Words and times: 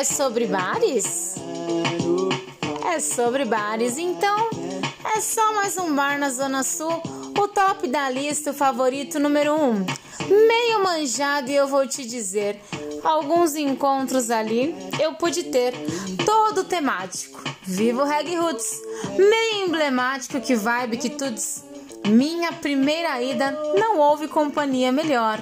É 0.00 0.04
sobre 0.04 0.46
bares? 0.46 1.34
É 2.90 2.98
sobre 2.98 3.44
bares, 3.44 3.98
então 3.98 4.48
é 5.14 5.20
só 5.20 5.52
mais 5.52 5.76
um 5.76 5.94
bar 5.94 6.18
na 6.18 6.30
Zona 6.30 6.62
Sul, 6.62 7.02
o 7.38 7.46
top 7.46 7.86
da 7.86 8.08
lista, 8.08 8.50
o 8.50 8.54
favorito 8.54 9.20
número 9.20 9.54
um. 9.54 9.84
Meio 10.26 10.82
manjado 10.82 11.50
e 11.50 11.54
eu 11.54 11.68
vou 11.68 11.86
te 11.86 12.06
dizer, 12.06 12.58
alguns 13.04 13.54
encontros 13.54 14.30
ali 14.30 14.74
eu 14.98 15.16
pude 15.16 15.42
ter, 15.42 15.74
todo 16.24 16.64
temático. 16.64 17.44
Viva 17.62 18.02
o 18.02 18.40
Roots, 18.40 18.80
meio 19.18 19.66
emblemático, 19.66 20.40
que 20.40 20.56
vibe, 20.56 20.96
que 20.96 21.10
tudo. 21.10 21.38
Minha 22.08 22.52
primeira 22.52 23.20
ida 23.20 23.50
não 23.78 23.98
houve 23.98 24.28
companhia 24.28 24.90
melhor. 24.90 25.38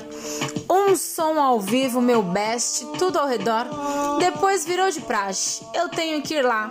Um 0.70 0.96
som 0.96 1.38
ao 1.40 1.60
vivo, 1.60 2.00
meu 2.00 2.22
best, 2.22 2.84
tudo 2.98 3.18
ao 3.18 3.26
redor. 3.26 3.66
Depois 4.18 4.64
virou 4.64 4.90
de 4.90 5.00
praxe. 5.00 5.62
Eu 5.74 5.88
tenho 5.88 6.20
que 6.22 6.34
ir 6.34 6.42
lá. 6.42 6.70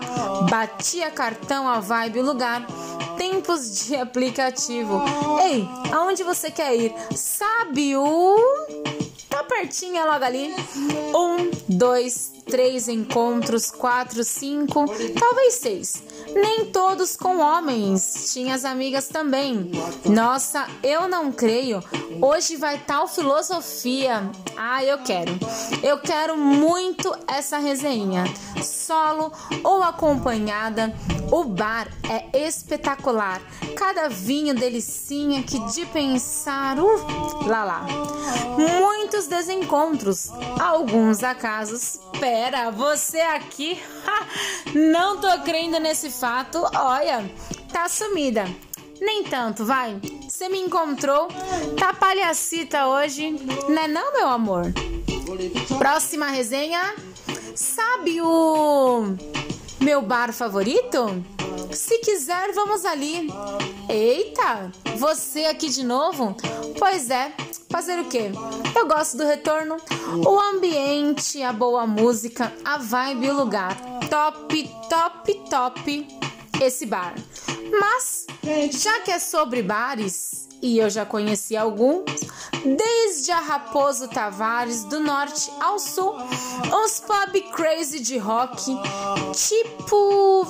Batia 0.49 1.09
cartão, 1.09 1.67
a 1.67 1.79
vibe, 1.79 2.19
o 2.19 2.25
lugar. 2.25 2.65
Tempos 3.17 3.85
de 3.85 3.95
aplicativo. 3.97 5.01
Ei, 5.41 5.67
aonde 5.91 6.23
você 6.23 6.51
quer 6.51 6.75
ir? 6.75 6.93
Sabe 7.15 7.95
o. 7.95 8.35
Tá 9.37 9.43
pertinho, 9.43 9.97
é 9.97 10.03
logo 10.03 10.25
ali. 10.25 10.51
Um, 11.15 11.51
dois, 11.69 12.33
três 12.47 12.87
encontros, 12.87 13.69
quatro, 13.69 14.23
cinco, 14.23 14.85
talvez 15.13 15.53
seis. 15.53 16.01
Nem 16.33 16.65
todos 16.65 17.15
com 17.15 17.37
homens, 17.37 18.31
tinha 18.33 18.55
as 18.55 18.65
amigas 18.65 19.09
também. 19.09 19.69
Nossa, 20.05 20.65
eu 20.81 21.07
não 21.07 21.31
creio. 21.31 21.83
Hoje 22.19 22.55
vai 22.55 22.79
tal 22.79 23.07
filosofia. 23.07 24.27
Ah, 24.57 24.83
eu 24.83 24.97
quero. 25.03 25.31
Eu 25.83 25.99
quero 25.99 26.35
muito 26.35 27.15
essa 27.27 27.59
resenha. 27.59 28.23
Solo 28.63 29.31
ou 29.63 29.83
acompanhada, 29.83 30.95
o 31.31 31.43
bar 31.43 31.87
é 32.09 32.47
espetacular. 32.47 33.39
Cada 33.75 34.09
vinho 34.09 34.55
delicinha 34.55 35.43
que 35.43 35.59
de 35.67 35.85
pensar, 35.85 36.79
uh, 36.79 37.47
lá 37.47 37.63
lá. 37.63 37.85
Muitos 38.57 39.26
desencontros, 39.27 40.29
alguns 40.59 41.23
acasos. 41.23 41.99
Pera, 42.19 42.71
você 42.71 43.19
aqui? 43.19 43.79
Não 44.73 45.17
tô 45.17 45.39
crendo 45.43 45.79
nesse 45.79 46.09
fato. 46.09 46.63
Olha, 46.73 47.29
tá 47.71 47.87
sumida. 47.87 48.45
Nem 48.99 49.23
tanto, 49.23 49.63
vai. 49.63 49.99
Você 50.27 50.49
me 50.49 50.59
encontrou, 50.59 51.27
tá 51.77 51.93
palhacita 51.93 52.87
hoje, 52.87 53.31
né 53.69 53.87
não, 53.87 54.13
meu 54.13 54.27
amor? 54.27 54.73
Próxima 55.77 56.27
resenha. 56.27 56.95
Sabe 57.55 58.21
o 58.21 59.15
meu 59.79 60.01
bar 60.01 60.31
favorito? 60.33 61.23
Se 61.71 61.97
quiser, 61.99 62.53
vamos 62.53 62.85
ali. 62.85 63.27
Eita, 63.89 64.71
você 64.97 65.45
aqui 65.45 65.69
de 65.69 65.83
novo? 65.83 66.35
Pois 66.77 67.09
é, 67.09 67.31
fazer 67.69 67.99
o 67.99 68.05
quê? 68.05 68.31
Eu 68.75 68.87
gosto 68.87 69.17
do 69.17 69.25
retorno, 69.25 69.77
o 70.25 70.39
ambiente, 70.39 71.41
a 71.43 71.51
boa 71.51 71.85
música, 71.85 72.53
a 72.63 72.77
vibe 72.77 73.25
e 73.25 73.29
o 73.29 73.37
lugar. 73.37 73.75
Top, 74.09 74.69
top, 74.89 75.33
top 75.49 76.07
esse 76.61 76.85
bar. 76.85 77.13
Mas, 77.79 78.25
já 78.71 78.99
que 79.01 79.11
é 79.11 79.19
sobre 79.19 79.61
bares, 79.61 80.47
e 80.61 80.79
eu 80.79 80.89
já 80.89 81.05
conheci 81.05 81.55
alguns, 81.55 82.05
desde 82.63 83.31
a 83.31 83.39
Raposo 83.39 84.07
Tavares, 84.07 84.83
do 84.85 84.99
norte 84.99 85.51
ao 85.59 85.77
sul, 85.77 86.15
uns 86.73 86.99
pub 86.99 87.41
crazy 87.53 87.99
de 87.99 88.17
rock, 88.17 88.75
tipo 89.33 90.45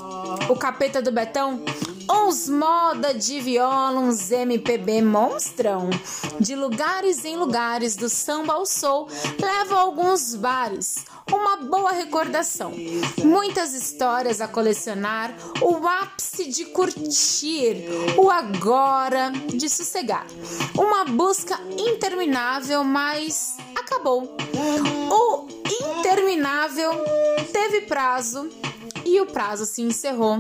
o 0.50 0.56
Capeta 0.56 1.01
do 1.01 1.11
Betão, 1.11 1.61
uns 2.09 2.47
moda 2.50 3.13
de 3.13 3.40
viola, 3.40 4.00
uns 4.00 4.31
MPB 4.31 5.01
monstrão. 5.01 5.90
De 6.40 6.56
lugares 6.56 7.25
em 7.25 7.35
lugares, 7.35 7.95
do 7.95 8.09
samba 8.09 8.53
ao 8.53 8.66
soul, 8.66 9.07
levo 9.40 9.75
alguns 9.75 10.35
bares 10.35 11.06
uma 11.31 11.57
boa 11.57 11.91
recordação. 11.91 12.73
Muitas 13.23 13.73
histórias 13.73 14.40
a 14.41 14.47
colecionar, 14.47 15.34
o 15.62 15.85
ápice 15.88 16.50
de 16.50 16.66
curtir, 16.66 17.85
o 18.18 18.29
agora 18.29 19.31
de 19.53 19.69
sossegar. 19.69 20.25
Uma 20.78 21.06
busca 21.06 21.59
interminável, 21.78 22.84
mas 22.84 23.57
acabou. 23.75 24.38
O 25.12 25.56
interminável 26.00 26.91
teve 27.51 27.81
prazo 27.81 28.50
e 29.05 29.19
o 29.22 29.25
prazo 29.25 29.66
se 29.66 29.81
encerrou. 29.81 30.38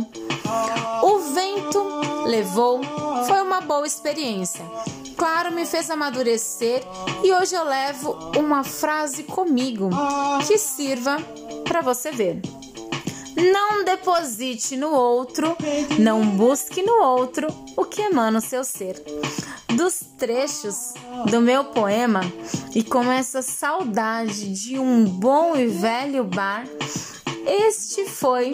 O 1.03 1.19
vento 1.19 1.83
levou, 2.25 2.81
foi 3.25 3.41
uma 3.41 3.61
boa 3.61 3.85
experiência. 3.85 4.63
Claro, 5.15 5.51
me 5.51 5.65
fez 5.65 5.89
amadurecer 5.89 6.83
e 7.23 7.33
hoje 7.33 7.55
eu 7.55 7.63
levo 7.63 8.17
uma 8.37 8.63
frase 8.63 9.23
comigo 9.23 9.89
que 10.45 10.57
sirva 10.57 11.17
para 11.63 11.81
você 11.81 12.11
ver. 12.11 12.39
Não 13.51 13.83
deposite 13.83 14.75
no 14.75 14.91
outro, 14.91 15.55
não 15.99 16.25
busque 16.25 16.81
no 16.81 17.03
outro 17.03 17.47
o 17.75 17.85
que 17.85 18.01
emana 18.01 18.39
o 18.39 18.41
seu 18.41 18.63
ser. 18.63 19.01
Dos 19.77 19.99
trechos 20.17 20.95
do 21.29 21.39
meu 21.39 21.65
poema 21.65 22.21
e 22.73 22.83
com 22.83 23.11
essa 23.11 23.43
saudade 23.43 24.51
de 24.51 24.79
um 24.79 25.05
bom 25.05 25.55
e 25.55 25.67
velho 25.67 26.23
bar, 26.23 26.65
este 27.45 28.05
foi 28.05 28.53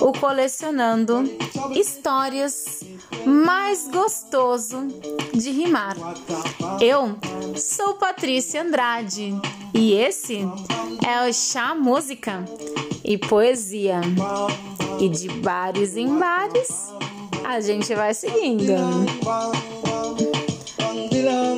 o 0.00 0.12
Colecionando 0.18 1.22
Histórias 1.76 2.80
mais 3.24 3.86
gostoso 3.86 4.88
de 5.32 5.52
rimar. 5.52 5.96
Eu 6.80 7.16
sou 7.56 7.94
Patrícia 7.94 8.62
Andrade 8.62 9.32
e 9.72 9.92
esse 9.94 10.40
é 11.06 11.28
o 11.28 11.32
Chá 11.32 11.72
Música 11.72 12.44
e 13.04 13.16
Poesia. 13.16 14.00
E 14.98 15.08
de 15.08 15.28
bares 15.28 15.96
em 15.96 16.18
bares 16.18 16.92
a 17.44 17.60
gente 17.60 17.94
vai 17.94 18.12
seguindo. 18.12 18.74
long. 21.22 21.57